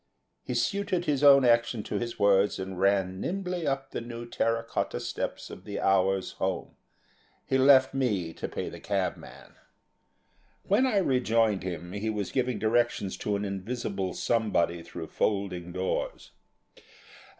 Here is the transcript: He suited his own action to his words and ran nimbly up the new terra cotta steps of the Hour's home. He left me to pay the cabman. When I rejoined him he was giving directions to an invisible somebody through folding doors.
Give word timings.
He 0.41 0.55
suited 0.55 1.05
his 1.05 1.23
own 1.23 1.45
action 1.45 1.83
to 1.83 1.99
his 1.99 2.17
words 2.17 2.57
and 2.57 2.79
ran 2.79 3.19
nimbly 3.21 3.67
up 3.67 3.91
the 3.91 4.01
new 4.01 4.25
terra 4.27 4.63
cotta 4.63 4.99
steps 4.99 5.51
of 5.51 5.63
the 5.63 5.79
Hour's 5.79 6.31
home. 6.41 6.75
He 7.45 7.59
left 7.59 7.93
me 7.93 8.33
to 8.33 8.49
pay 8.49 8.67
the 8.67 8.79
cabman. 8.79 9.53
When 10.63 10.87
I 10.87 10.97
rejoined 10.97 11.61
him 11.61 11.93
he 11.93 12.09
was 12.09 12.31
giving 12.31 12.57
directions 12.57 13.15
to 13.17 13.35
an 13.35 13.45
invisible 13.45 14.15
somebody 14.15 14.81
through 14.81 15.05
folding 15.09 15.71
doors. 15.71 16.31